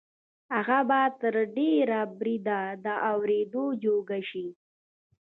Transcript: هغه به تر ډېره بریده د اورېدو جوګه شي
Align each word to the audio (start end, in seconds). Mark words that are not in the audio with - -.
هغه 0.55 0.79
به 0.89 1.01
تر 1.21 1.35
ډېره 1.57 1.99
بریده 2.19 2.61
د 2.83 2.85
اورېدو 3.11 3.65
جوګه 3.83 4.19
شي 4.29 4.47